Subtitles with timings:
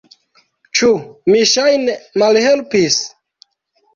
[0.79, 0.87] Ĉu
[1.33, 2.99] mi, ŝajne, malhelpis?